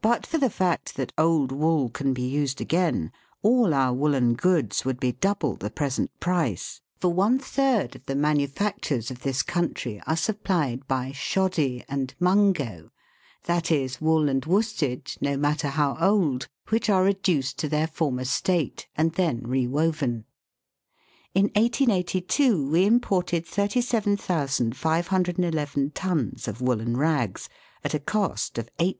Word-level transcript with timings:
But 0.00 0.24
for 0.24 0.38
the 0.38 0.48
fact 0.48 0.96
that 0.96 1.12
old 1.18 1.52
wool 1.52 1.90
can 1.90 2.14
be 2.14 2.26
used 2.26 2.58
again, 2.62 3.12
all 3.42 3.74
our 3.74 3.92
woollen 3.92 4.32
goods 4.32 4.86
would 4.86 4.98
be 4.98 5.12
double 5.12 5.56
the 5.56 5.68
present 5.68 6.10
price, 6.20 6.80
for 6.96 7.10
one 7.12 7.38
third 7.38 7.94
of 7.94 8.06
the 8.06 8.14
manufactures 8.14 9.10
of 9.10 9.20
this 9.24 9.42
country 9.42 10.00
are 10.06 10.16
supplied 10.16 10.88
by" 10.88 11.12
shoddy 11.14 11.84
"and" 11.86 12.14
mungo," 12.18 12.88
that 13.44 13.70
is, 13.70 14.00
wool 14.00 14.30
and 14.30 14.46
worsted, 14.46 15.14
no 15.20 15.36
matter 15.36 15.68
how 15.68 15.98
old, 16.00 16.48
which 16.70 16.88
are 16.88 17.04
reduced 17.04 17.58
to 17.58 17.68
their 17.68 17.86
former 17.88 18.24
state, 18.24 18.88
and 18.96 19.12
then 19.20 19.42
re 19.46 19.66
woven. 19.66 20.24
In 21.34 21.48
1882 21.54 22.70
we 22.70 22.86
imported 22.86 23.44
37,511 23.46 25.90
tons 25.90 26.48
of 26.48 26.62
woollen 26.62 26.96
rags, 26.96 27.50
at 27.84 27.92
a 27.92 27.98
cost 28.00 28.56
of 28.56 28.70
,820,616. 28.78 28.94